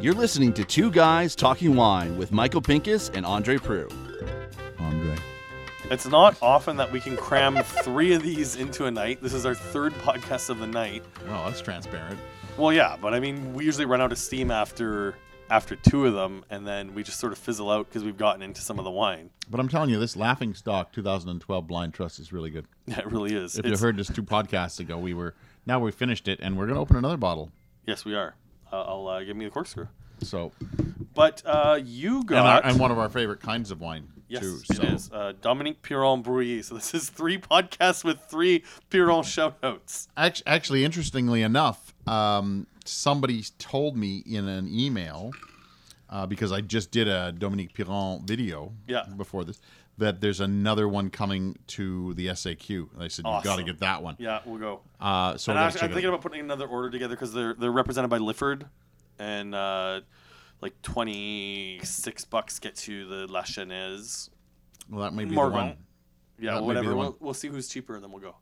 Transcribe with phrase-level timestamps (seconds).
[0.00, 3.92] You're listening to Two Guys Talking Wine with Michael Pinkus and Andre Proulx.
[4.78, 5.16] Andre.
[5.90, 9.20] It's not often that we can cram three of these into a night.
[9.20, 11.02] This is our third podcast of the night.
[11.26, 12.20] Well, that's transparent.
[12.56, 15.16] Well, yeah, but I mean, we usually run out of steam after
[15.50, 18.42] after two of them, and then we just sort of fizzle out because we've gotten
[18.42, 19.30] into some of the wine.
[19.50, 22.66] But I'm telling you, this Laughing Stock 2012 Blind Trust is really good.
[22.86, 23.58] Yeah, it really is.
[23.58, 25.34] If you heard this two podcasts ago, we were
[25.66, 27.50] now we finished it, and we're going to open another bottle.
[27.86, 28.34] yes, we are.
[28.72, 29.86] Uh, I'll uh, give me the corkscrew.
[30.22, 30.50] So,
[31.14, 34.42] But uh, you and, our, got and one of our favorite kinds of wine yes,
[34.42, 34.58] too.
[34.70, 36.62] it So, is uh, Dominique Piron Brouilly.
[36.62, 40.08] So this is three podcasts with three Piron shoutouts.
[40.16, 45.30] Act- actually, interestingly enough, um, somebody told me in an email
[46.10, 49.04] uh, because I just did a Dominique Piron video Yeah.
[49.16, 49.60] before this
[49.98, 52.92] that there's another one coming to the SAQ.
[52.92, 54.14] And I said, you've got to get that one.
[54.18, 54.80] Yeah, we'll go.
[55.00, 57.32] Uh, so and we gotta actually, check I'm thinking about putting another order together because
[57.32, 58.66] they're they're represented by Lifford,
[59.18, 60.02] and uh,
[60.60, 64.28] like twenty six bucks gets you the La Chanaise.
[64.90, 65.76] well, that may be the one.
[66.38, 66.94] Yeah, That whatever.
[66.94, 67.06] one.
[67.06, 68.36] We'll, we'll see who's cheaper, and then we'll go.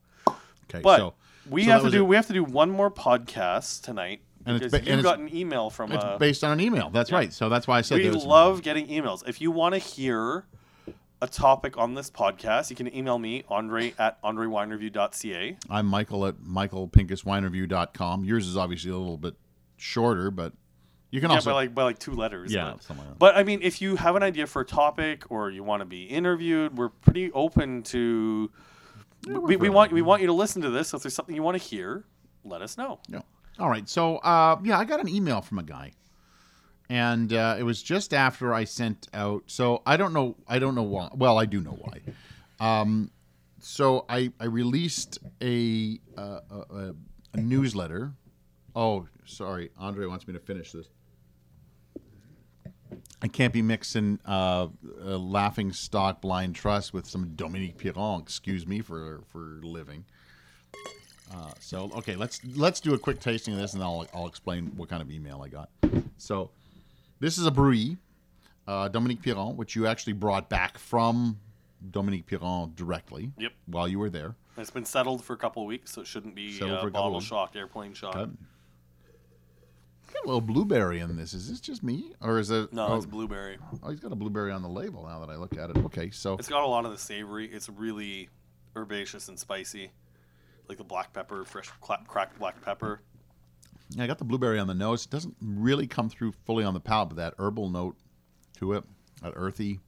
[0.68, 1.14] Okay, But so
[1.48, 2.08] we so have to do it.
[2.08, 5.34] we have to do one more podcast tonight And it's ba- you and got an
[5.34, 5.92] email from.
[5.92, 6.90] It's Uh, based on an email.
[6.90, 7.32] That's right.
[7.32, 9.26] So that's why I said we love getting emails.
[9.26, 10.44] If you want to hear
[11.22, 15.56] a topic on this podcast, you can email me Andre at andrewinereview.ca.
[15.70, 18.24] I'm Michael at michaelpinkuswinereview.com.
[18.24, 19.34] Yours is obviously a little bit
[19.76, 20.52] shorter, but
[21.10, 22.52] you can Yeah, also by like by like two letters.
[22.52, 23.18] yeah, but- like.
[23.18, 25.86] But I mean, if you have an idea for a topic or you want to
[25.86, 28.50] be interviewed, we're pretty open to.
[29.26, 30.88] we, we want we want you to listen to this.
[30.88, 32.04] So if there's something you want to hear,
[32.44, 32.98] let us know.
[33.08, 33.20] Yeah.
[33.58, 33.88] All right.
[33.88, 35.92] So, uh, yeah, I got an email from a guy,
[36.88, 39.44] and uh, it was just after I sent out.
[39.46, 40.36] So I don't know.
[40.48, 41.10] I don't know why.
[41.14, 42.00] Well, I do know why.
[42.60, 43.10] Um,
[43.60, 46.94] so I I released a, a,
[47.32, 48.12] a newsletter.
[48.74, 49.70] Oh, sorry.
[49.78, 50.88] Andre wants me to finish this.
[53.22, 54.68] I can't be mixing uh,
[55.00, 58.20] laughing stock blind trust with some Dominique Piron.
[58.20, 60.04] Excuse me for for living.
[61.32, 64.72] Uh, so okay, let's let's do a quick tasting of this, and I'll I'll explain
[64.76, 65.70] what kind of email I got.
[66.18, 66.50] So,
[67.20, 67.96] this is a Brouilly,
[68.66, 71.38] uh, Dominique Piron, which you actually brought back from
[71.90, 73.32] Dominique Piron directly.
[73.38, 73.52] Yep.
[73.66, 74.36] While you were there.
[74.56, 76.86] It's been settled for a couple of weeks, so it shouldn't be Settled uh, for
[76.88, 77.26] a couple bottle weeks.
[77.26, 78.14] shock, airplane shock.
[78.14, 78.30] Okay.
[80.12, 81.34] Got a little blueberry in this.
[81.34, 82.72] Is this just me, or is it?
[82.72, 83.58] No, oh, it's blueberry.
[83.82, 85.04] oh, he's got a blueberry on the label.
[85.08, 86.10] Now that I look at it, okay.
[86.10, 87.46] So It's got a lot of the savory.
[87.46, 88.28] It's really
[88.76, 89.90] herbaceous and spicy,
[90.68, 93.00] like the black pepper, fresh cla- cracked black pepper.
[93.90, 95.04] Yeah, I got the blueberry on the nose.
[95.04, 97.96] It doesn't really come through fully on the palate, but that herbal note
[98.58, 98.84] to it,
[99.22, 99.80] that earthy.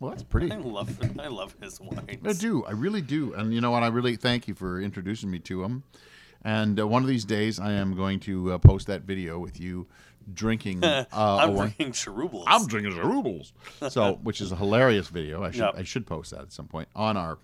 [0.00, 0.50] Well, that's pretty.
[0.50, 2.26] I love I love his wines.
[2.26, 2.64] I do.
[2.64, 3.34] I really do.
[3.34, 3.82] And you know what?
[3.84, 5.84] I really thank you for introducing me to him.
[6.44, 9.60] And uh, one of these days, I am going to uh, post that video with
[9.60, 9.86] you
[10.34, 10.82] drinking.
[10.84, 12.44] Uh, I'm drinking Chiroubles.
[12.48, 13.52] I'm drinking Chiroubles.
[13.90, 15.44] So, which is a hilarious video.
[15.44, 15.74] I should Yep.
[15.76, 17.38] I should post that at some point on our.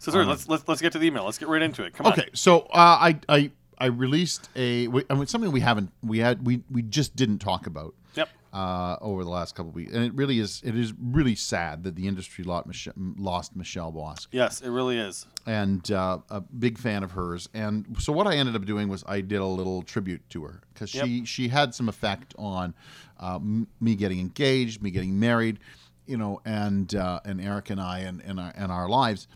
[0.00, 1.24] So sorry, let's let's let's get to the email.
[1.24, 1.94] Let's get right into it.
[1.94, 2.12] Come on.
[2.12, 2.68] Okay, so uh,
[3.00, 7.16] I I I released a I mean, something we haven't we had we we just
[7.16, 7.94] didn't talk about.
[8.16, 8.28] Yep.
[8.52, 10.60] uh, over the last couple of weeks, and it really is.
[10.64, 15.26] It is really sad that the industry lost Michelle Bosc, Yes, it really is.
[15.46, 17.48] and uh, a big fan of hers.
[17.54, 20.60] And so what I ended up doing was I did a little tribute to her
[20.74, 22.74] because she she had some effect on
[23.20, 25.60] uh, m- me getting engaged, me getting married,
[26.06, 29.28] you know, and uh, and Eric and I and and our, and our lives,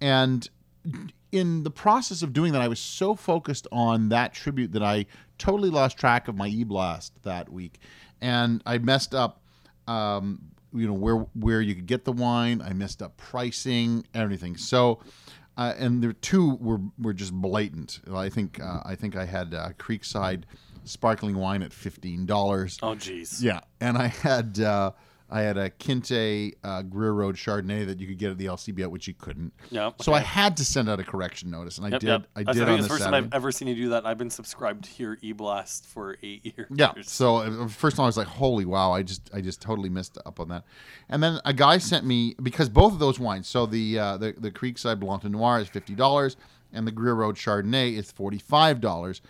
[0.00, 0.48] and
[1.30, 5.06] in the process of doing that, I was so focused on that tribute that I
[5.36, 7.78] totally lost track of my e blast that week,
[8.20, 9.42] and I messed up.
[9.86, 10.40] Um,
[10.72, 12.60] you know where where you could get the wine.
[12.60, 14.56] I messed up pricing, everything.
[14.56, 15.00] So,
[15.56, 18.00] uh, and the two were were just blatant.
[18.12, 20.42] I think uh, I think I had uh, Creekside
[20.84, 22.78] sparkling wine at fifteen dollars.
[22.82, 23.42] Oh, jeez.
[23.42, 24.92] Yeah, and I had uh,
[25.30, 28.80] I had a Kinte uh, Greer Road Chardonnay that you could get at the LCB
[28.80, 29.52] at which you couldn't.
[29.70, 32.06] Yeah, So I had to send out a correction notice, and I Yep, did.
[32.08, 32.26] yep.
[32.34, 33.20] I did I think on it's the first Saturday.
[33.20, 34.06] time I've ever seen you do that.
[34.06, 36.68] I've been subscribed to your eBlast for eight years.
[36.74, 36.92] Yeah.
[37.02, 40.16] So uh, first time I was like, "Holy wow!" I just I just totally missed
[40.24, 40.64] up on that.
[41.10, 43.46] And then a guy sent me because both of those wines.
[43.48, 46.36] So the uh, the the Creekside Blanc de Noir is fifty dollars,
[46.72, 49.20] and the Greer Road Chardonnay is forty five dollars.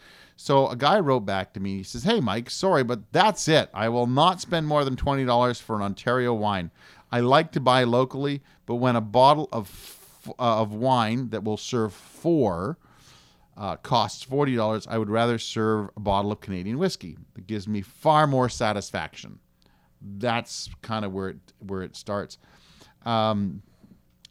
[0.40, 1.79] So a guy wrote back to me.
[1.79, 3.69] He says, "Hey Mike, sorry, but that's it.
[3.75, 6.70] I will not spend more than twenty dollars for an Ontario wine.
[7.11, 9.99] I like to buy locally, but when a bottle of
[10.38, 12.79] uh, of wine that will serve four
[13.56, 17.17] uh, costs forty dollars, I would rather serve a bottle of Canadian whiskey.
[17.35, 19.40] That gives me far more satisfaction.
[20.00, 22.38] That's kind of where it where it starts.
[23.05, 23.62] Um,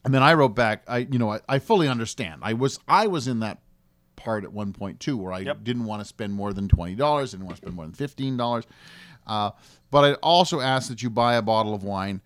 [0.06, 2.44] And then I wrote back, I you know I, I fully understand.
[2.44, 3.58] I was I was in that
[4.18, 5.64] part at one point too, where I Yep.
[5.64, 8.36] didn't want to spend more than twenty dollars, didn't want to spend more than fifteen
[8.36, 8.66] dollars.
[9.26, 9.52] Uh,
[9.92, 12.22] but I also asked that you buy a bottle of wine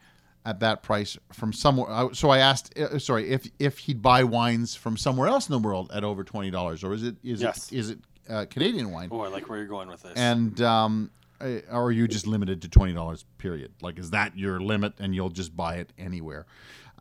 [0.46, 2.10] at that price from somewhere.
[2.14, 5.60] So I asked, uh, sorry, if if he'd buy wines from somewhere else in the
[5.60, 7.72] world at over twenty dollars, or is it is Yes.
[7.72, 8.00] it is it
[8.30, 9.10] uh, Canadian wine?
[9.12, 10.14] Oh, I like where you're going with this.
[10.16, 13.26] And um, uh, or are you just limited to twenty dollars?
[13.38, 13.72] Period.
[13.82, 16.46] Like, is that your limit, and you'll just buy it anywhere?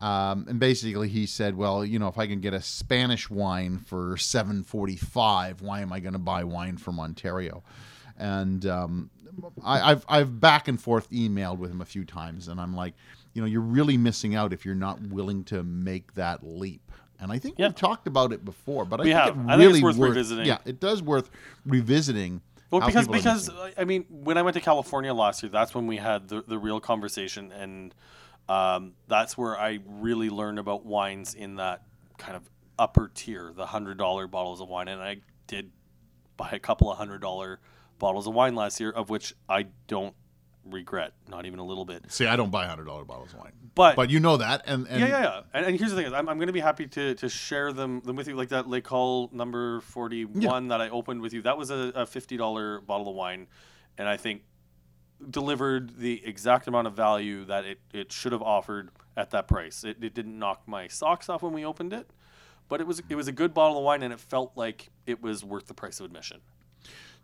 [0.01, 3.77] Um, and basically, he said, "Well, you know, if I can get a Spanish wine
[3.77, 7.63] for seven forty-five, why am I going to buy wine from Ontario?"
[8.17, 9.09] And um,
[9.63, 12.93] I, I've I've back and forth emailed with him a few times, and I'm like,
[13.33, 16.81] you know, you're really missing out if you're not willing to make that leap.
[17.19, 17.67] And I think Yeah.
[17.67, 19.37] we've talked about it before, but I We think have.
[19.37, 20.45] it I think it's really worth revisiting.
[20.47, 21.29] Yeah, it does worth
[21.65, 22.41] revisiting.
[22.71, 23.49] Well, because because.
[23.77, 26.57] I mean, when I went to California last year, that's when we had the, the
[26.57, 27.93] real conversation, and
[28.49, 31.83] um, that's where I really learned about wines in that
[32.17, 35.17] kind of upper tier, the hundred dollar bottles of wine, and I
[35.47, 35.71] did
[36.37, 37.59] buy a couple of hundred dollar
[37.99, 40.15] bottles of wine last year, of which I don't
[40.65, 42.11] regret, not even a little bit.
[42.11, 44.87] See, I don't buy hundred dollar bottles of wine, But, but you know that, and,
[44.87, 45.41] and yeah, yeah, yeah.
[45.53, 47.71] And, and here's the thing: is I'm, I'm going to be happy to, to share
[47.73, 51.33] them, them with you, like that Le Col number forty one that I opened with
[51.33, 51.41] you.
[51.43, 53.47] That was a, a fifty dollar bottle of wine,
[53.97, 54.43] and I think
[55.29, 59.83] delivered the exact amount of value that it, it should have offered at that price.
[59.83, 62.09] It, it didn't knock my socks off when we opened it,
[62.69, 65.21] but it was it was a good bottle of wine, and it felt like it
[65.21, 66.39] was worth the price of admission.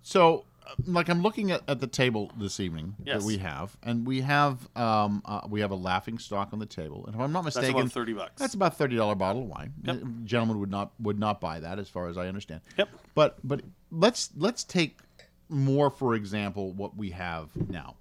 [0.04, 3.22] So, uh, like, I'm looking at, at the table this evening Yes.
[3.22, 6.66] that we have, and we have um uh, we have a laughing stock on the
[6.66, 8.40] table, and if I'm not That's mistaken, about thirty bucks.
[8.40, 9.74] that's about thirty dollar bottle of wine.
[9.84, 10.02] Yep.
[10.26, 12.62] Gentlemen would not would not buy that, as far as I understand.
[12.78, 12.90] Yep.
[13.16, 13.62] But but
[13.92, 14.98] let's let's take
[15.50, 17.96] more for example what we have now.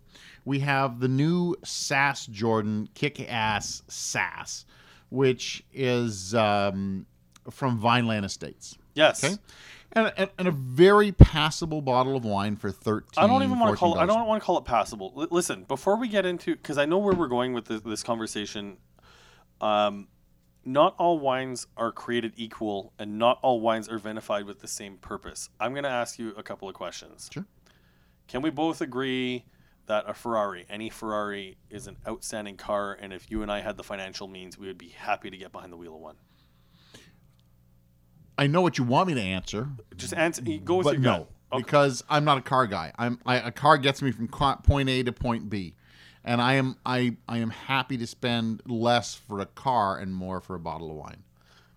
[0.45, 4.65] We have the new Sass Jordan Kick Ass Sass,
[5.11, 7.07] which is um,
[7.51, 8.77] from Vineland Estates.
[8.95, 9.25] yes.
[9.25, 9.37] Okay.
[9.93, 13.73] And, and, and a very passable bottle of wine for 13 I don't even want
[13.73, 14.03] to call it.
[14.03, 15.15] I don't want to call it passable.
[15.17, 18.03] L- listen, before we get into, because I know where we're going with this, this
[18.03, 18.77] conversation.
[19.61, 20.09] Um,
[20.67, 24.97] not all wines are created equal, and not all wines are vinified with the same
[24.97, 25.49] purpose.
[25.61, 27.31] I'm going to ask you a couple of questions.
[27.33, 27.47] Sure.
[28.27, 29.45] Can we both agree
[29.87, 33.77] that a Ferrari, any Ferrari, is an outstanding car, and if you and I had
[33.77, 36.17] the financial means, we would be happy to get behind the wheel of one?
[38.37, 40.43] I know what you want me to answer, Just answer.
[40.43, 41.29] Go with but your no, gut.
[41.53, 41.63] Okay.
[41.63, 42.93] because I'm not a car guy.
[42.99, 45.75] I'm I, a car gets me from point A to point B,
[46.27, 50.41] and I am I I am happy to spend less for a car and more
[50.41, 51.23] for a bottle of wine.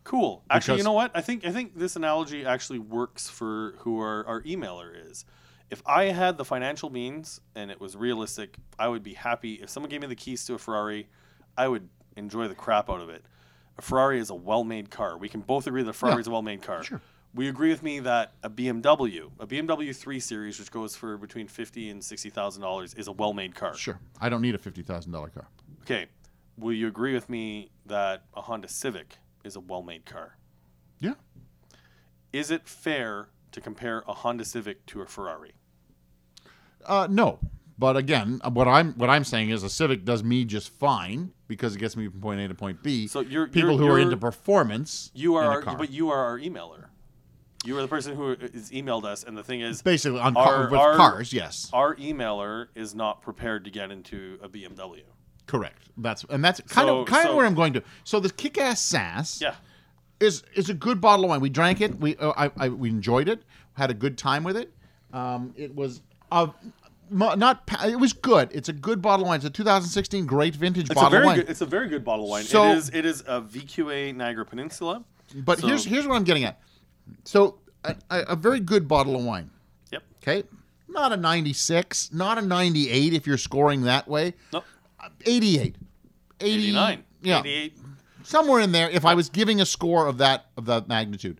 [0.04, 0.44] Cool.
[0.50, 1.12] Actually, you know what?
[1.13, 5.24] I think I think this analogy actually works for who our, our emailer is.
[5.69, 9.54] If I had the financial means and it was realistic, I would be happy.
[9.56, 11.07] If someone gave me the keys to a Ferrari,
[11.56, 11.88] I would
[12.18, 13.24] enjoy the crap out of it.
[13.78, 15.16] A Ferrari is a well-made car.
[15.16, 16.22] We can both agree that a Ferrari Yeah.
[16.22, 16.84] is a well-made car.
[16.84, 17.02] Sure.
[17.34, 21.48] We agree with me that a BMW, a BMW 3 Series, which goes for between
[21.48, 23.76] fifty and sixty thousand dollars, is a well-made car.
[23.76, 25.48] Sure, I don't need a fifty thousand dollar car.
[25.84, 26.08] Okay.
[26.58, 30.38] Will you agree with me that a Honda Civic is a well-made car?
[31.00, 31.14] Yeah,
[32.34, 35.54] is it fair to compare a Honda Civic to a Ferrari?
[36.86, 37.40] uh, no.
[37.78, 41.31] But again, uh, what I'm what I'm saying is a Civic does me just fine
[41.48, 43.08] because it gets me from point A to point B.
[43.08, 45.12] So you're people you're, who are you're- into performance.
[45.14, 45.78] you are a our, car.
[45.78, 46.88] but you are our emailer.
[47.65, 50.45] You are the person who is emailed us, and the thing is, basically on Our-
[50.45, 51.33] car, with our- cars.
[51.33, 55.01] Yes, our emailer is not prepared to get into a BMW.
[55.45, 55.89] correct.
[55.97, 57.83] That's and that's kind So- of kind so- of where I'm going to.
[58.06, 59.42] So the kick-ass sass.
[59.42, 59.56] Yeah,
[60.21, 61.42] is is a good bottle of wine.
[61.42, 61.99] We drank it.
[61.99, 63.44] We uh, I, I we enjoyed it.
[63.73, 64.71] Had a good time with it.
[65.11, 66.01] Um, it was
[67.09, 68.49] mo- not it was good.
[68.54, 69.37] It's a good bottle of wine.
[69.37, 71.35] It's a 2016 great vintage it's a bottle very of wine.
[71.39, 71.49] good.
[71.49, 72.44] It's a very good bottle of wine.
[72.44, 72.89] So- it is.
[72.94, 75.04] It is a VQA Niagara Peninsula.
[75.35, 76.59] but so- here's here's what I'm getting at.
[77.23, 79.49] So a, a, very good bottle of wine.
[79.92, 80.04] Yep.
[80.21, 80.44] Okay,
[80.87, 84.33] not a 96, not a 98 if you're scoring that way.
[84.54, 84.66] Nope.
[85.25, 85.75] 88,
[86.42, 87.04] 80, 89.
[87.21, 87.78] Yeah, 88.
[88.23, 91.39] somewhere in there if I was giving a score of that of that magnitude.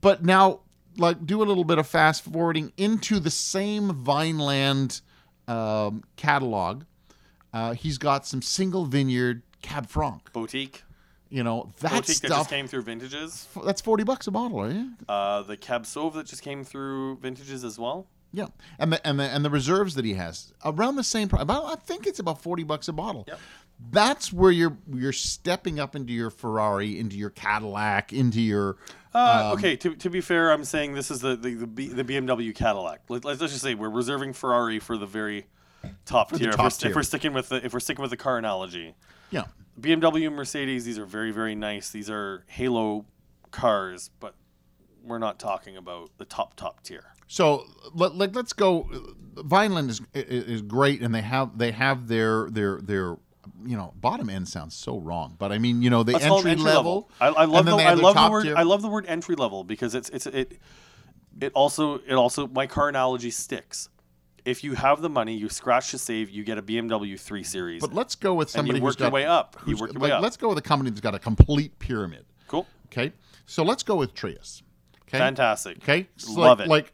[0.00, 0.60] But now,
[0.96, 5.00] like, do a little bit of fast forwarding into the same Vineland
[5.46, 6.84] um, catalog.
[7.52, 10.32] Uh, he's got some single vineyard Cab Franc.
[10.32, 10.82] Boutique.
[11.28, 13.48] You know that Boutique that just came through vintages.
[13.64, 14.86] that's forty bucks a bottle, right?
[15.08, 18.06] Uh, the Cab Sauv that just came through vintages as well.
[18.32, 18.46] Yeah,
[18.78, 21.42] and the and the and the reserves that he has around the same price.
[21.42, 23.24] About I think it's about forty bucks a bottle.
[23.26, 23.40] Yep.
[23.90, 28.76] That's where you're you're stepping up into your Ferrari, into your Cadillac, into your
[29.12, 32.04] Uh, okay, to, to be fair, I'm saying this is the the, the, B, the
[32.04, 33.02] BMW Cadillac.
[33.08, 35.46] Let, let's just say we're reserving Ferrari for the very
[36.04, 36.48] top the tier.
[36.50, 36.90] if, top we're, tier.
[36.90, 38.94] if we're sticking with the if we're sticking with the car analogy,
[39.30, 39.44] yeah.
[39.80, 41.90] BMW, Mercedes, these are very, very nice.
[41.90, 43.04] These are Halo
[43.50, 44.34] cars, but
[45.02, 47.04] we're not talking about the top, top tier.
[47.28, 48.88] So let, let, let's go.
[49.36, 53.16] Vineland is is great, and they have they have their their their
[53.64, 56.54] you know bottom end sounds so wrong, but I mean you know the it entry,
[56.56, 57.10] level.
[57.20, 58.56] I, I love the I love the word tier.
[58.56, 60.58] I love the word entry level because it's it's it
[61.40, 63.88] it also it also my car analogy sticks.
[64.46, 67.80] If you have the money, you scratch to save, you get a BMW 3 Series.
[67.80, 69.56] But let's go with and somebody you who's work your got, way up.
[69.60, 70.22] You who's- work your like, way up.
[70.22, 72.24] Let's go with a company that's got a complete pyramid.
[72.46, 72.66] cool.
[72.86, 73.12] Okay,
[73.44, 74.62] so let's go with Trius.
[75.08, 75.78] Okay, Fantastic.
[75.78, 76.70] Okay, So Love like, it.
[76.70, 76.92] Like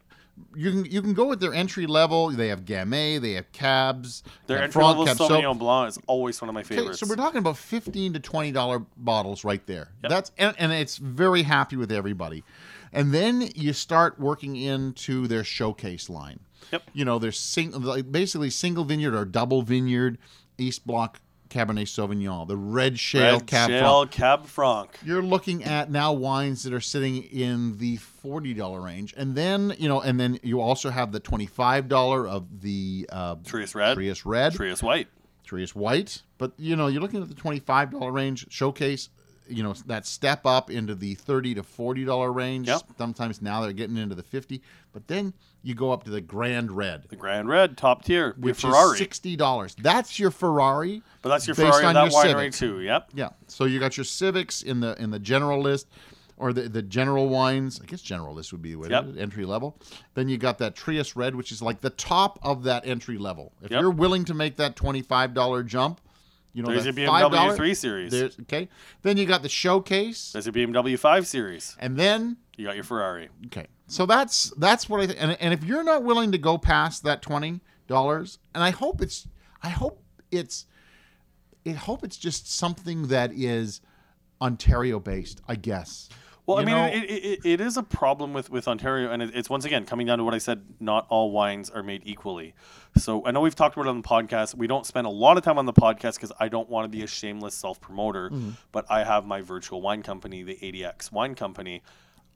[0.55, 2.29] you can you can go with their entry level.
[2.31, 5.29] They have Gamay, they have cabs, Their have entry level front cabs.
[5.29, 6.99] So- Sauvignon Blanc is always one of my Okay, favorites.
[6.99, 9.91] so we're talking about fifteen to twenty dollar bottles right there.
[10.01, 10.09] Yep.
[10.09, 12.43] That's and, and it's very happy with everybody.
[12.91, 16.39] And then you start working into their showcase line.
[16.71, 16.83] Yep.
[16.93, 20.17] You know, there's sing, like basically single vineyard or double vineyard
[20.57, 24.11] East Block Cabernet Sauvignon, the Red Shale Red Cab Franc.
[24.11, 24.99] Cab Franc.
[25.05, 29.73] You're looking at now wines that are sitting in the forty dollar range, and then
[29.77, 33.75] you know, and then you also have the twenty five dollar of the uh, Trius
[33.75, 33.95] Red.
[33.97, 35.07] Trius Red, Trius White.
[35.45, 36.23] Trius White.
[36.39, 39.09] But you know, you're looking at the twenty-five dollar range showcase.
[39.49, 42.67] You know that step up into the thirty to forty dollar range.
[42.67, 42.81] Yep.
[42.97, 44.61] Sometimes now they're getting into the fifty.
[44.93, 45.33] But then
[45.63, 48.35] you go up to the Grand Red, The Grand Red, top tier.
[48.37, 48.93] Which Ferrari.
[48.93, 49.75] is sixty dollars.
[49.79, 51.01] That's your Ferrari.
[51.21, 52.53] but that's your based Ferrari on that your winery Civic.
[52.53, 52.81] too.
[52.81, 53.09] Yep.
[53.15, 53.29] Yeah.
[53.47, 55.87] So you got your Civics in the in the general list,
[56.37, 57.81] or the the general wines.
[57.81, 59.15] I guess general list would be the Yep.
[59.17, 59.77] entry level.
[60.13, 63.51] Then you got that Trius Red, which is like the top of that entry level.
[63.61, 63.81] If Yep.
[63.81, 65.99] you're willing to make that twenty five dollar jump,
[66.53, 68.11] you know There's your $5 BMW 3 Series.
[68.11, 68.69] There's okay.
[69.01, 71.75] Then you got the showcase, There's your BMW 5 Series.
[71.79, 73.29] and then You got your Ferrari.
[73.47, 73.67] okay.
[73.87, 75.21] So that's that's what I think.
[75.21, 79.01] And, and if you're not willing to go past that twenty dollars, and I hope
[79.01, 79.27] it's
[79.61, 80.65] I hope it's
[81.65, 83.81] I hope it's just something that is
[84.41, 85.41] Ontario based.
[85.47, 86.09] I guess.
[86.45, 89.49] Well, I mean, it, it, it is a problem with, with Ontario, and it, it's
[89.49, 92.53] once again coming down to what I said not all wines are made equally.
[92.97, 94.53] So I know we've talked about it on the podcast.
[94.53, 96.89] We don't spend a lot of time on the podcast because I don't want to
[96.89, 98.49] be a shameless self promoter, Mm-hmm.
[98.73, 101.81] but I have my virtual wine company, the ADX Wine Company.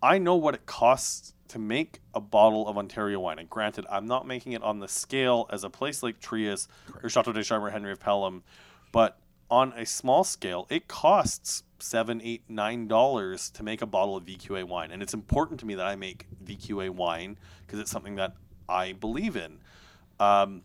[0.02, 3.40] I know what it costs to make a bottle of Ontario wine.
[3.40, 6.68] And granted, I'm not making it on the scale as a place like Trius
[7.04, 8.44] or Chateau des Charmes or Henry of Pelham,
[8.92, 9.18] but
[9.50, 14.26] on a small scale, it costs seven, eight, nine dollars to make a bottle of
[14.26, 14.92] VQA wine.
[14.92, 18.34] And it's important to me that I make VQA wine because it's something that
[18.68, 19.60] I believe in.
[20.20, 20.64] Um,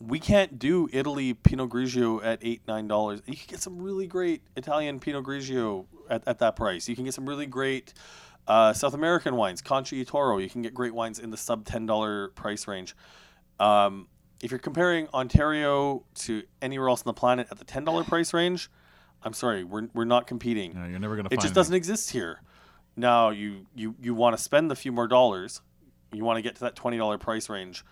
[0.00, 3.22] we can't do Italy Pinot Grigio at eight, nine dollars.
[3.26, 6.88] You can get some really great Italian Pinot Grigio at, at that price.
[6.88, 7.94] You can get some really great
[8.46, 10.38] uh, South American wines, Concha y Toro.
[10.38, 12.94] You can get great wines in the sub ten dollar price range.
[13.58, 14.08] Um,
[14.42, 18.32] if you're comparing Ontario to anywhere else on the planet at the ten dollar price
[18.34, 18.70] range,
[19.22, 20.74] I'm sorry, we're, we're not competing.
[20.74, 21.28] No, you're never gonna.
[21.28, 22.42] It find just doesn't exist here.
[22.96, 25.60] Now you you you want to spend a few more dollars.
[26.12, 27.84] You want to get to that twenty dollar price range,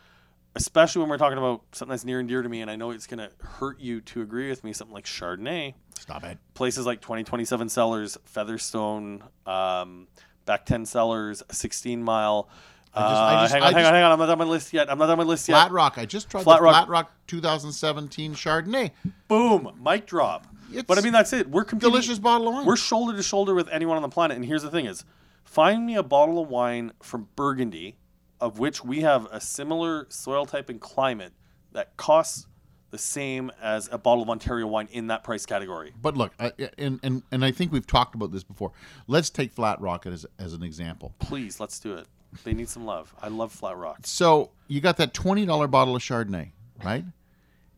[0.54, 2.60] especially when we're talking about something that's near and dear to me.
[2.62, 4.72] And I know it's going to hurt you to agree with me.
[4.72, 6.38] Something like Chardonnay, Stop it.
[6.54, 10.06] places like twenty twenty seven Cellars, Featherstone, um,
[10.46, 12.48] Back Ten Cellars, Sixteen Mile.
[12.96, 14.12] I just- uh, I just- hang I on, hang just- on, hang on.
[14.12, 14.90] I'm not on my list yet.
[14.90, 15.54] I'm not on my list yet.
[15.54, 15.94] Flat Rock.
[15.98, 16.74] I just tried Flat the Rock.
[16.74, 18.90] Flat Rock 2017 Chardonnay.
[19.28, 20.46] Boom, mic drop.
[20.72, 21.48] It's but I mean, that's it.
[21.50, 21.90] We're competing.
[21.92, 22.66] Delicious bottle of wine.
[22.66, 24.36] We're shoulder to shoulder with anyone on the planet.
[24.36, 25.04] And here's the thing: is
[25.44, 27.96] find me a bottle of wine from Burgundy,
[28.40, 31.32] of which we have a similar soil type and climate
[31.72, 32.46] that costs
[32.90, 35.92] the same as a bottle of Ontario wine in that price category.
[36.00, 38.72] But look, I, and, and and I think we've talked about this before.
[39.06, 41.14] Let's take Flat Rock as as an example.
[41.18, 42.06] Please, let's do it.
[42.42, 43.14] They need some love.
[43.22, 43.98] I love Flat Rock.
[44.04, 46.50] So you got that twenty dollar bottle of Chardonnay,
[46.84, 47.04] right?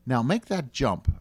[0.07, 1.13] Now make that jump.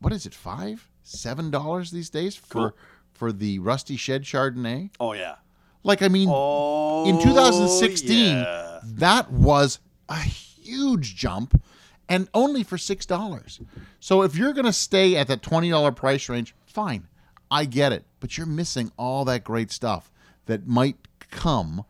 [0.00, 0.34] What is it?
[0.34, 2.72] Five, seven dollars these days for Cool.
[3.12, 4.90] for the Rusty Shed Chardonnay.
[4.98, 5.36] Oh yeah.
[5.82, 7.06] Like I mean, Oh.
[7.08, 8.80] in 2016, yeah.
[8.84, 9.78] that was
[10.08, 11.62] a huge jump,
[12.08, 13.60] and only for six dollars.
[14.00, 17.06] So if you're gonna stay at that twenty dollar price range, fine,
[17.50, 18.04] I get it.
[18.20, 20.10] But you're missing all that great stuff
[20.46, 20.96] that might
[21.30, 21.84] come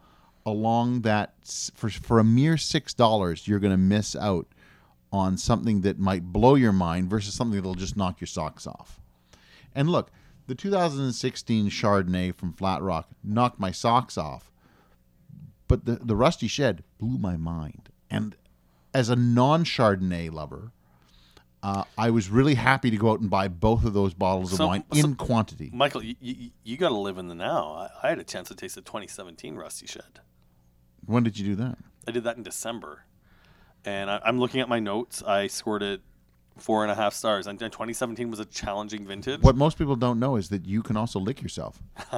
[0.47, 1.35] along that
[1.75, 3.47] for for a mere six dollars.
[3.49, 4.47] You're gonna miss out
[5.13, 9.01] on something that might blow your mind versus something that'll just knock your socks off.
[9.75, 10.11] And look,
[10.47, 14.51] the 2016 Chardonnay from Flat Rock knocked my socks off,
[15.69, 17.89] but the, the Rusty Shed blew my mind.
[18.09, 18.37] And
[18.95, 20.73] as a non Chardonnay lover,
[21.63, 24.59] uh, I was really happy to go out and buy both of those bottles of
[24.59, 25.71] So- wine so- in quantity.
[25.73, 27.73] Michael, you, you, you got to live in the now.
[27.73, 30.21] I, I had a chance to taste the 2017 Rusty Shed.
[31.07, 31.79] When did you do that?
[32.07, 33.05] I did that in December,
[33.85, 35.23] and I, I'm looking at my notes.
[35.23, 36.01] I scored it
[36.59, 37.47] four and a half stars.
[37.47, 39.41] And, and 2017 was a challenging vintage.
[39.41, 41.81] What most people don't know is that you can also lick yourself.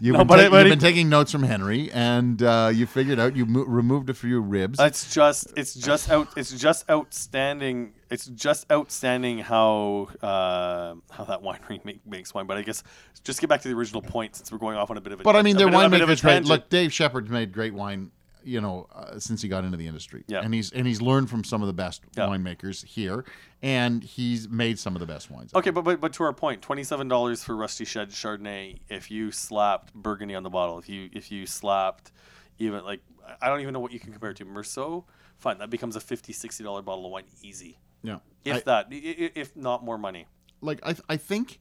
[0.00, 2.70] You've, No, been, but ta- it- you've it- been taking notes from Henry, and uh,
[2.72, 4.78] you figured out you mo- removed a few ribs.
[4.80, 11.42] It's just it's just out it's just outstanding it's just outstanding how uh, how that
[11.42, 12.46] winery make, makes wine.
[12.46, 12.84] But I guess
[13.24, 15.20] just get back to the original point since we're going off on a bit of
[15.20, 16.24] a but I mean, their bit of- a bit of a winemakers.
[16.24, 16.44] Right?
[16.44, 18.12] Look, Dave Shepard's made great wine.
[18.44, 20.40] You know, uh, since he got into the industry, Yeah.
[20.40, 22.26] and he's and he's learned from some of the best Yeah.
[22.26, 23.24] winemakers here,
[23.62, 25.52] and he's made some of the best wines.
[25.54, 28.78] Okay, but, but but to our point, twenty seven dollars for Rusty Shed Chardonnay.
[28.88, 32.12] If you slapped Burgundy on the bottle, if you if you slapped
[32.58, 33.00] even like
[33.40, 35.04] I don't even know what you can compare it to Meursault,
[35.36, 37.78] fine, that becomes a 50 60 dollar bottle of wine easy.
[38.02, 40.26] Yeah, If I- that, if not more money.
[40.60, 41.58] like I, I think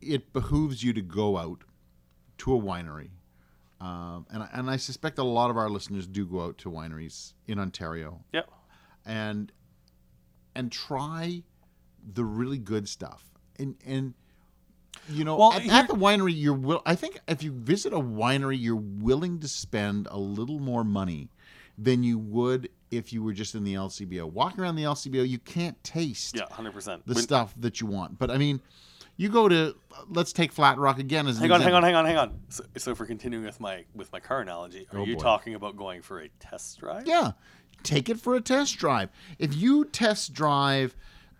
[0.00, 1.64] it behooves you to go out
[2.38, 3.08] to a winery,
[3.80, 6.70] um, and I, and I suspect a lot of our listeners do go out to
[6.70, 8.50] wineries in Ontario Yep.
[9.06, 9.52] and
[10.54, 11.42] and try
[12.14, 13.24] the really good stuff
[13.58, 14.14] and and
[15.08, 18.00] you know Well, at, at the winery you're will I think if you visit a
[18.00, 21.28] winery you're willing to spend a little more money
[21.78, 25.38] than you would if you were just in the LCBO walking around the LCBO you
[25.38, 27.06] can't taste Yeah, hundred percent.
[27.06, 28.18] the stuff that you want.
[28.18, 28.60] But I mean,
[29.20, 29.76] you go to
[30.08, 32.40] let's take Flat Rock again as an Hang on, hang on, hang on, hang on.
[32.48, 35.22] So, so if we're continuing with my with my car analogy, are Oh, you boy.
[35.22, 37.06] talking about going for a test drive?
[37.06, 37.32] Yeah,
[37.82, 39.10] take it for a test drive.
[39.38, 40.96] If you test drive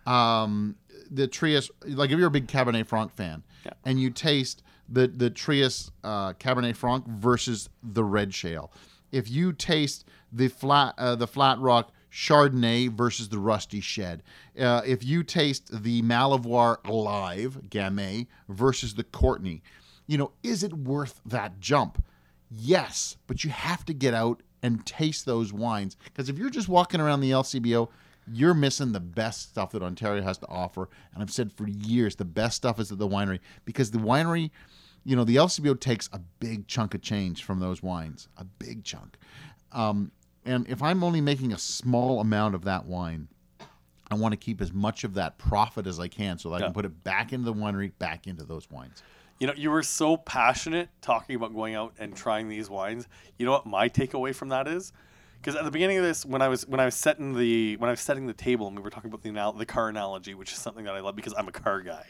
[0.06, 0.76] um,
[1.10, 3.72] the Trius, like if you're a big Cabernet Franc fan, Yeah.
[3.86, 8.70] and you taste the the Trius uh, Cabernet Franc versus the Red Shale,
[9.10, 14.22] if you taste the flat uh, the Flat Rock Chardonnay versus the Rusty Shed,
[14.58, 19.62] uh, if you taste the Malivoire Live Gamay versus the Courtney,
[20.06, 22.02] you know, is it worth that jump?
[22.50, 26.68] Yes, but you have to get out and taste those wines because if you're just
[26.68, 27.88] walking around the LCBO,
[28.32, 30.88] you're missing the best stuff that Ontario has to offer.
[31.14, 34.50] And I've said for years, the best stuff is at the winery because the winery,
[35.04, 38.84] you know, the LCBO takes a big chunk of change from those wines, a big
[38.84, 39.16] chunk.
[39.72, 40.12] Um,
[40.44, 43.28] and if I'm only making a small amount of that wine,
[44.10, 46.60] I want to keep as much of that profit as I can so that I
[46.66, 49.02] can put it back into the winery, back into those wines.
[49.38, 53.06] You know, you were so passionate talking about going out and trying these wines.
[53.38, 54.92] You know what my takeaway from that is?
[55.40, 57.88] Because at the beginning of this, when I was when I was setting the when
[57.88, 60.34] I was setting the table and we were talking about the anal- the car analogy,
[60.34, 62.04] which is something that I love because I'm a car guy.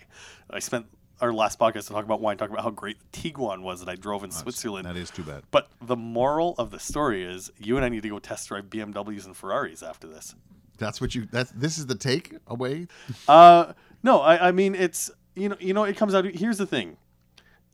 [0.48, 0.86] I spent
[1.20, 3.88] our last podcast to talk about wine, talk about how great the Tiguan was that
[3.88, 4.87] I drove in Switzerland.
[4.87, 5.42] That is too bad.
[5.50, 8.64] But the moral of the story is you and I need to go test drive
[8.64, 10.35] BMWs and Ferraris after this.
[10.78, 11.28] That's what you.
[11.30, 12.88] That's this is the take away.
[13.28, 16.24] Uh, no, I, I mean it's you know you know it comes out.
[16.24, 16.96] Here's the thing: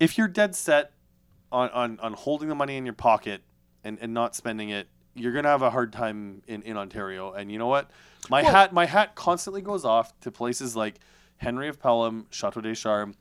[0.00, 0.92] if you're dead set
[1.52, 3.42] on on, on holding the money in your pocket
[3.84, 7.32] and, and not spending it, you're gonna have a hard time in, in Ontario.
[7.32, 7.90] And you know what?
[8.28, 10.98] My hat my hat constantly goes off to places like
[11.36, 13.14] Henry of Pelham, Chateau des Charmes,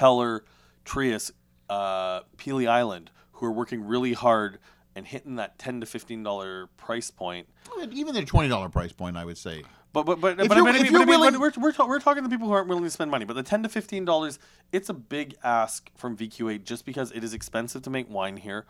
[0.00, 0.40] Peller,
[0.84, 1.30] Trius,
[1.68, 4.58] uh, Pelee Island, who are working really hard
[4.96, 7.48] and hitting that ten to fifteen dollar price point.
[7.92, 9.62] Even their twenty dollar price point, I would say.
[9.92, 12.28] But but but, but, I mean, but, willing- but we're we're, ta- we're talking to
[12.28, 13.24] people who aren't willing to spend money.
[13.24, 14.38] But the ten to fifteen dollars,
[14.72, 18.66] it's a big ask from VQA just because it is expensive to make wine here.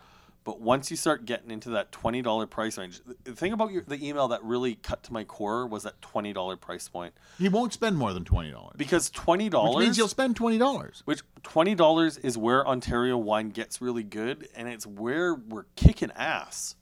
[0.50, 3.82] But once you start getting into that twenty dollar price range, the thing about your,
[3.82, 7.48] the email that really cut to my core was that twenty dollar price point He
[7.48, 11.04] won't spend more than twenty dollars, because twenty dollars means you'll spend twenty dollars.
[11.04, 16.10] which twenty dollars is where Ontario wine gets really good, and it's where we're kicking
[16.16, 16.74] ass.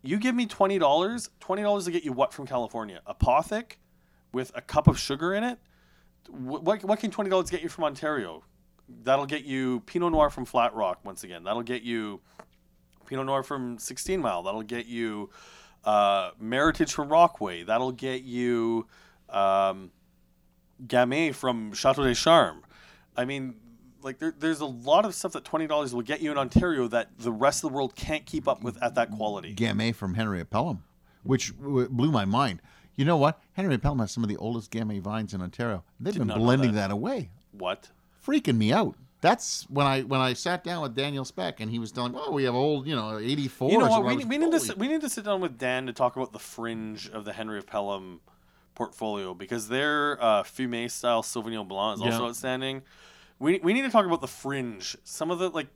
[0.00, 3.02] You give me twenty dollars, twenty dollars to get you what from California?
[3.06, 3.72] Apothic
[4.32, 5.58] with a cup of sugar in it.
[6.30, 8.44] What what can twenty dollars get you from Ontario?
[8.88, 11.44] That'll get you Pinot Noir from Flat Rock once again.
[11.44, 12.22] That'll get you
[13.12, 14.42] Pinot Noir from Sixteen Mile.
[14.42, 15.28] That'll get you
[15.84, 17.66] uh, Meritage from Rockway.
[17.66, 18.86] That'll get you
[19.28, 19.90] um,
[20.86, 22.62] Gamay from Chateau des Charmes.
[23.14, 23.56] I mean,
[24.02, 26.88] like there, there's a lot of stuff that twenty dollars will get you in Ontario
[26.88, 29.54] that the rest of the world can't keep up with at that quality.
[29.54, 30.82] Gamay from Henry of Pelham,
[31.22, 32.62] which w- blew my mind.
[32.96, 33.38] You know what?
[33.52, 35.84] Henry of Pelham has some of the oldest Gamay vines in Ontario.
[36.00, 36.88] They've been blending that.
[36.88, 37.90] that away, What?
[38.26, 38.96] freaking me out.
[39.22, 42.32] That's when I when I sat down with Daniel Speck and he was telling, "Oh,
[42.32, 43.70] we have old, you know, eighty four.
[43.70, 44.04] You know what?
[44.04, 46.40] We, we need to we need to sit down with Dan to talk about the
[46.40, 48.20] fringe of the Henry of Pelham
[48.74, 52.28] portfolio because their uh, Fumé style Sauvignon Blanc is also Yeah.
[52.30, 52.82] outstanding.
[53.38, 54.96] We, we need to talk about the fringe.
[55.04, 55.68] Some of the like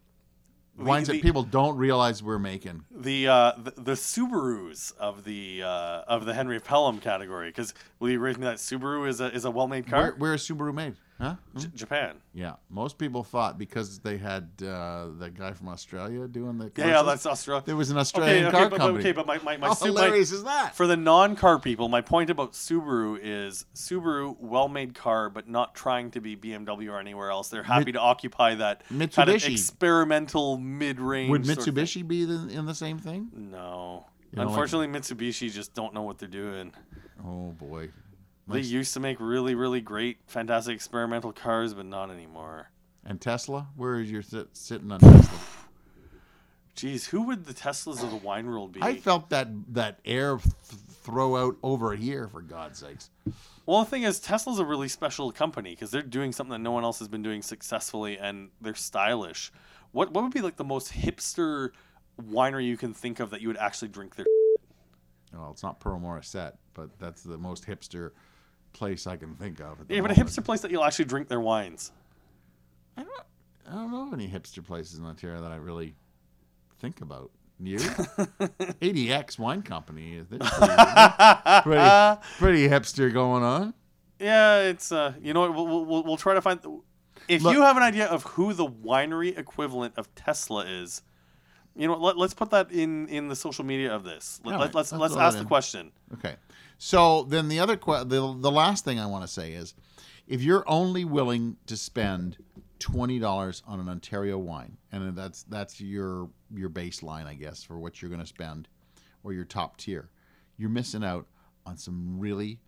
[0.77, 2.85] wines the, that people don't realize we're making.
[2.91, 7.49] the uh, the, the Subarus of the uh, of the Henry of Pelham category.
[7.49, 10.03] Because will you agree with me that Subaru is a is a well made car?
[10.03, 10.97] Where, where is Subaru made?
[11.19, 11.37] Huh?
[11.57, 12.17] J- Japan.
[12.35, 16.89] Yeah, most people thought because they had uh, the guy from Australia doing the Yeah,
[16.89, 17.63] yeah, that's Australia.
[17.65, 18.99] there was an Australian okay, car but, company.
[19.01, 20.75] okay, but my my, my, How Su- my- hilarious is that?
[20.77, 26.11] for the non-car people, my point about Subaru is Subaru, well-made car, but not trying
[26.11, 27.49] to be BMW or anywhere else.
[27.49, 31.31] They're happy to occupy that kind of experimental mid-range.
[31.31, 31.75] Would sort of.
[31.75, 33.31] Mitsubishi be the, in the same thing?
[33.35, 34.05] No.
[34.33, 36.73] You don't like- Unfortunately, Mitsubishi just don't know what they're doing.
[37.25, 37.89] Oh boy,
[38.49, 42.71] They used to make really, really great, fantastic experimental cars, but not anymore.
[43.05, 45.39] And Tesla, where is your sit, sitting on Tesla?
[46.77, 48.83] Geez, who would the Teslas of the wine world be?
[48.83, 50.55] I felt that that air th-
[51.03, 53.11] throw out over here for God's sakes.
[53.65, 56.73] Well, the thing is, Tesla's a really special company because they're doing something that no
[56.73, 59.51] one else has been doing successfully, and they're stylish.
[59.93, 61.71] What what would be like the most hipster
[62.23, 64.27] winery you can think of that you would actually drink their?
[65.33, 68.11] Well, it's not Pearl Morissette, but that's the most hipster
[68.77, 69.79] place I can think of.
[69.89, 71.93] Yeah, but a hipster place that you'll actually drink their wines.
[72.97, 73.13] I don't,
[73.69, 75.95] I don't know of any hipster places in Ontario that I really
[76.79, 77.31] think about.
[77.59, 77.79] You?
[77.79, 80.23] ADX Wine Company.
[80.29, 80.45] Pretty,
[81.63, 83.73] pretty, pretty hipster going on.
[84.19, 85.55] Yeah, it's uh, you know what?
[85.55, 86.61] We'll, we'll- we'll, try to find.
[87.29, 91.03] If Look- you have an idea of who the winery equivalent of Tesla is,
[91.75, 94.41] you know, let, let's put that in in the social media of this.
[94.45, 95.93] Let, right, let's let's let's ask the question.
[96.15, 96.37] Okay.
[96.79, 99.75] So then the other que- the the last thing I want to say is,
[100.27, 102.37] if you're only willing to spend
[102.79, 107.79] twenty dollars on an Ontario wine, and that's that's your your baseline, I guess, for
[107.79, 108.69] what you're going to spend,
[109.25, 110.11] or your top tier,
[110.59, 111.27] you're missing out
[111.65, 112.61] on some really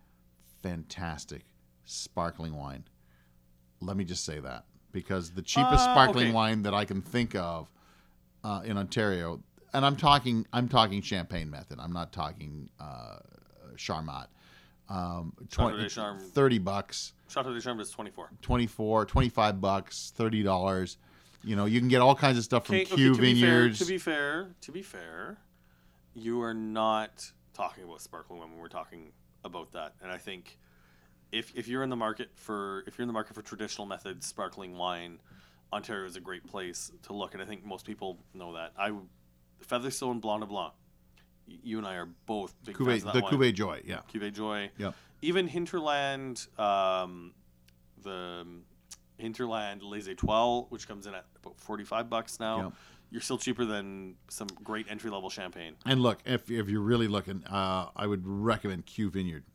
[0.63, 1.43] fantastic
[1.85, 2.83] sparkling wine.
[3.79, 6.33] Let me just say that because the cheapest Uh, sparkling okay.
[6.35, 7.71] wine that I can think of
[8.43, 9.41] uh, in Ontario,
[9.71, 11.79] and I'm talking I'm talking champagne method.
[11.79, 13.19] I'm not talking uh,
[13.75, 14.27] Charmat.
[14.89, 16.19] Um, 20, de Charme.
[16.19, 18.31] 30 bucks, Chateau de is twenty four.
[18.41, 20.97] 24, 25 bucks, thirty dollars.
[21.43, 23.39] You know, you can get all kinds of stuff from Okay, okay, Kew to be
[23.39, 23.79] fair, Vineyards.
[23.79, 25.37] to be fair, to be fair,
[26.13, 29.11] you are not talking about sparkling wine when we're talking
[29.45, 29.93] about that.
[30.01, 30.57] And I think
[31.31, 34.23] if if you're in the market for if you're in the market for traditional method
[34.23, 35.19] sparkling wine,
[35.71, 37.33] Ontario is a great place to look.
[37.33, 38.73] And I think most people know that.
[38.77, 38.91] I
[39.61, 40.73] Featherstone Blanc de Blanc.
[41.63, 43.33] You and I are both big fans of that the wine.
[43.33, 43.99] Cuvée Joy, yeah.
[44.13, 44.69] Cuvée Joy.
[44.77, 44.95] Yep.
[45.21, 47.33] Even Hinterland, um,
[48.03, 48.63] the um,
[49.17, 52.73] Hinterland Les Etoiles, which comes in at about forty-five bucks now.
[53.11, 55.73] You're still cheaper than some great entry-level champagne.
[55.83, 59.45] And look, if, if you're really looking, uh, I would recommend Kew Vineyard.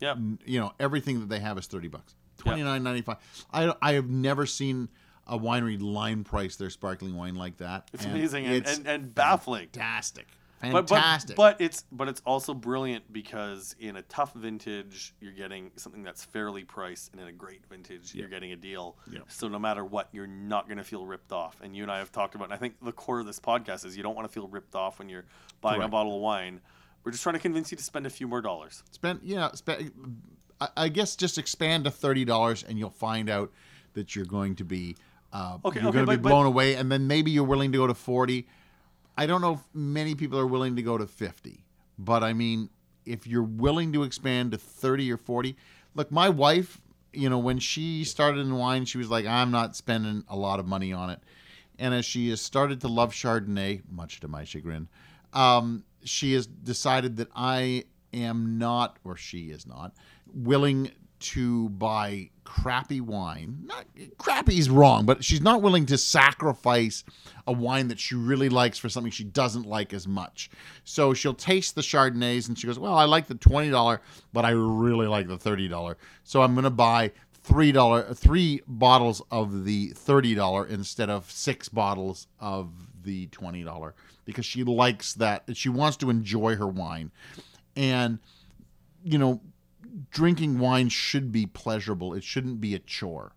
[0.00, 3.18] Yeah, You know, everything that they have is thirty bucks, twenty nine ninety five.
[3.52, 4.88] I I have never seen
[5.28, 7.88] a winery line price their sparkling wine like that.
[7.94, 9.68] it's and amazing and, and, and baffling.
[9.72, 10.26] fantastic,
[10.60, 11.36] fantastic.
[11.36, 16.02] but but it's but it's also brilliant because in a tough vintage you're getting something
[16.02, 18.96] that's fairly priced, and in a great vintage you're getting a deal.
[19.10, 19.20] Yeah.
[19.28, 21.56] So no matter what, you're not going to feel ripped off.
[21.62, 22.44] And you and I have talked about.
[22.44, 24.74] And I think the core of this podcast is you don't want to feel ripped
[24.74, 25.24] off when you're
[25.60, 26.60] buying a bottle of wine.
[27.04, 28.82] We're just trying to convince you to spend a few more dollars.
[28.90, 29.92] spend you know spend,
[30.60, 33.52] I, I guess just expand to thirty dollars and you'll find out
[33.92, 34.96] that you're going to be
[35.32, 37.44] uh, Okay, you're okay, going to be but- but- blown away and then maybe you're
[37.44, 38.46] willing to go to 40
[39.16, 41.64] i don't know if many people are willing to go to 50
[41.98, 42.68] but i mean
[43.04, 45.56] if you're willing to expand to 30 or 40
[45.94, 46.80] look my wife
[47.12, 50.60] you know when she started in wine she was like i'm not spending a lot
[50.60, 51.20] of money on it.
[51.76, 54.88] And as she has started to love chardonnay much to my chagrin
[55.32, 59.92] um, she has decided that i am not or she is not
[60.32, 60.90] willing
[61.24, 63.58] to buy crappy wine.
[63.64, 63.86] Not
[64.18, 67.02] crappy's wrong, but she's not willing to sacrifice
[67.46, 70.50] a wine that she really likes for something she doesn't like as much.
[70.84, 74.44] So she'll taste the Chardonnays and she goes, "Well, I like the twenty dollar, but
[74.44, 75.96] I really like the thirty dollar.
[76.22, 77.12] So I'm going to buy."
[77.46, 82.70] Three dollar, three bottles of the thirty dollar instead of six bottles of
[83.02, 85.44] the twenty dollar because she likes that.
[85.54, 87.10] She wants to enjoy her wine,
[87.76, 88.18] and
[89.04, 89.42] you know,
[90.10, 92.14] drinking wine should be pleasurable.
[92.14, 93.32] It shouldn't be a chore.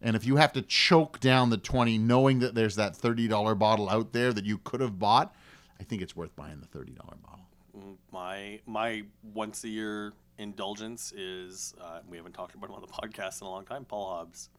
[0.00, 3.88] And if you have to choke down the 20 knowing that there's that $30 bottle
[3.88, 5.34] out there that you could have bought,
[5.80, 7.46] I think it's worth buying the $30 bottle.
[8.10, 12.86] My my once a year indulgence is uh, we haven't talked about him on the
[12.88, 13.84] podcast in a long time.
[13.84, 14.50] Paul Hobbs.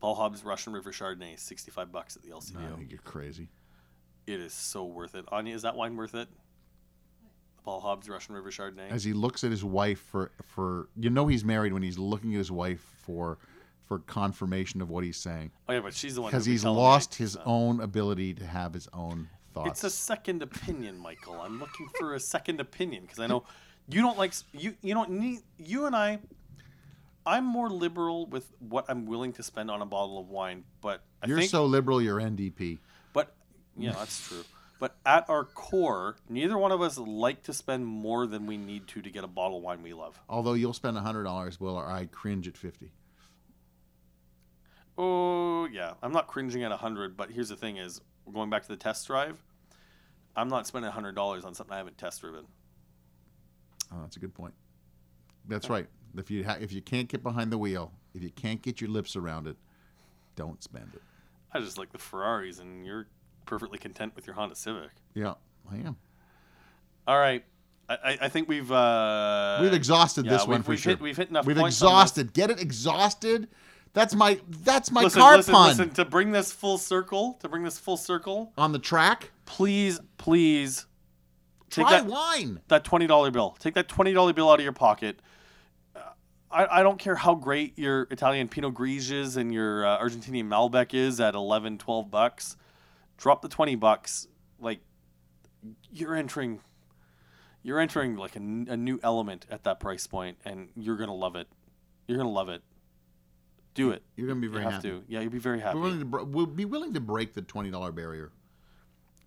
[0.00, 2.72] Paul Hobbs Russian River Chardonnay, sixty five bucks at the LCBO.
[2.72, 3.48] I think you're crazy.
[4.28, 5.24] It is so worth it.
[5.32, 6.28] Anya, is that wine worth it?
[7.64, 8.90] Paul Hobbs Russian River Chardonnay.
[8.90, 12.34] As he looks at his wife for for you know he's married when he's looking
[12.34, 13.38] at his wife for
[13.86, 17.14] for confirmation of what he's saying oh yeah, but she's the one because he's lost
[17.14, 19.70] his own ability to have his own thoughts.
[19.70, 21.40] It's a second opinion, Michael.
[21.40, 23.44] I'm looking for a second opinion because I know
[23.88, 24.74] you don't like you.
[24.82, 26.18] You don't need you and I.
[27.26, 31.02] I'm more liberal with what I'm willing to spend on a bottle of wine, but
[31.22, 32.00] I You're think so liberal.
[32.00, 32.78] You're NDP.
[33.12, 33.34] But
[33.76, 34.44] yeah, that's true.
[34.78, 38.86] But at our core, neither one of us like to spend more than we need
[38.88, 40.20] to to get a bottle of wine we love.
[40.28, 42.92] Although you'll spend hundred dollars, will or I cringe at fifty.
[44.96, 48.62] Oh yeah, I'm not cringing at hundred, but here's the thing: is we're going back
[48.62, 49.42] to the test drive.
[50.36, 52.44] I'm not spending hundred dollars on something I haven't test driven.
[53.92, 54.54] Oh, that's a good point.
[55.48, 55.88] That's right.
[56.16, 58.90] If you ha- if you can't get behind the wheel, if you can't get your
[58.90, 59.56] lips around it,
[60.36, 61.02] don't spend it.
[61.52, 63.08] I just like the Ferraris, and you're
[63.48, 64.90] perfectly content with your Honda Civic.
[65.14, 65.34] Yeah,
[65.70, 65.96] I am.
[67.06, 67.42] All right,
[67.88, 70.90] I, I, think we've uh, We've exhausted yeah, this we've, one for we've sure.
[70.90, 71.46] Hit, we've hit enough.
[71.46, 72.34] We've exhausted.
[72.34, 73.48] Get it exhausted.
[73.94, 75.90] That's my that's my Listen, car listen, pun listen.
[75.90, 79.30] To bring this full circle, to bring this full circle, on the track.
[79.46, 80.84] please, please,
[81.70, 82.60] take Try that wine.
[82.68, 83.56] that twenty dollar bill.
[83.58, 85.20] Take that twenty dollar bill out of your pocket.
[85.96, 86.00] Uh,
[86.50, 90.92] I, I don't care how great your Italian Pinot Grigios and your uh, Argentinian Malbec
[90.92, 92.58] is at 11, 12 bucks.
[93.18, 94.26] Drop the twenty bucks.
[94.58, 94.80] Like
[95.92, 96.60] you're entering,
[97.62, 101.36] you're entering like a, a new element at that price point, and you're gonna love
[101.36, 101.48] it.
[102.06, 102.62] You're gonna love it.
[103.74, 104.02] Do it.
[104.16, 104.88] You're gonna be You very have happy.
[104.90, 105.04] to.
[105.08, 105.76] Yeah, you'll be very happy.
[105.76, 108.32] We're willing to br- we'll be willing to break the twenty dollar barrier.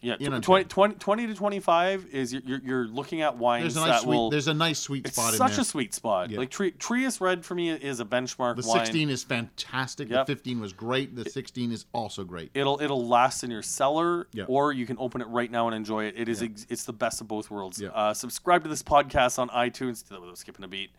[0.01, 3.75] Yeah, You know tw- 20, 20, 20 to 25 is you're, you're, looking at wines
[3.75, 4.15] There's a nice that sweet.
[4.17, 4.29] will.
[4.31, 6.31] there's a nice sweet It's spot in such a sweet spot.
[6.31, 6.39] Yeah.
[6.39, 8.79] Like Tri- Trius Red for me is a benchmark the wine.
[8.85, 10.09] 16 is fantastic.
[10.09, 10.25] Yep.
[10.25, 11.15] The 15 was great.
[11.15, 12.49] The 16 is also great.
[12.55, 14.45] It'll it'll last in your cellar, Yeah.
[14.47, 16.15] or you can open it right now and enjoy it.
[16.17, 16.49] It is Yeah.
[16.49, 17.81] ex- it's the best of both worlds.
[17.81, 20.03] Uh, subscribe to this podcast on iTunes.
[20.35, 20.89] Skipping a beat.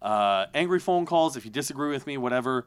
[0.00, 2.66] Uh, angry phone calls if you disagree with me, whatever.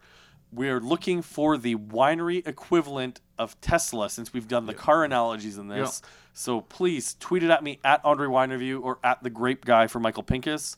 [0.56, 5.68] We're looking for the winery equivalent of Tesla since we've done the car analogies in
[5.68, 6.02] this.
[6.34, 9.88] So please tweet it at me at Andre Wine Review or at the Grape Guy
[9.88, 10.78] for Michael Pinkus.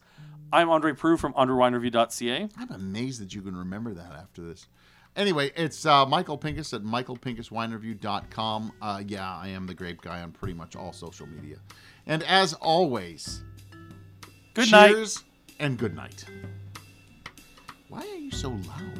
[0.52, 2.50] I'm Andre Proulx from AndreWineReview.ca.
[2.58, 4.68] I'm amazed that you can remember that after this.
[5.16, 8.72] Anyway, it's uh, Michael Pinkus at michaelpinkuswinereview.com.
[8.82, 11.58] Uh, yeah, I am the grape guy on pretty much all social media.
[12.06, 13.44] And as always,
[14.54, 14.90] Good night.
[14.90, 15.24] cheers
[15.60, 16.26] and good night.
[17.90, 19.00] Why are you so loud?